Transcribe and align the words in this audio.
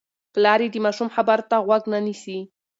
پلار 0.33 0.59
یې 0.63 0.69
د 0.73 0.77
ماشوم 0.85 1.09
خبرو 1.15 1.47
ته 1.49 1.55
غوږ 1.67 1.83
نه 1.93 1.99
نیسي. 2.05 2.39